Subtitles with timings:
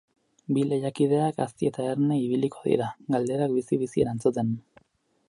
[0.55, 4.51] Bi lehiakideak azti eta erne ibiliko dira, galderak bizi-bizi erantzuten.